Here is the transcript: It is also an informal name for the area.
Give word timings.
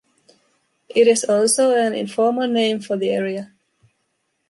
It 0.89 1.05
is 1.07 1.23
also 1.25 1.75
an 1.75 1.93
informal 1.93 2.47
name 2.47 2.79
for 2.79 2.97
the 2.97 3.11
area. 3.11 3.53